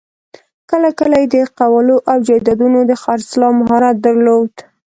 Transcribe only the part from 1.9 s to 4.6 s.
او جایدادونو د خرڅلاوو مهارت درلود.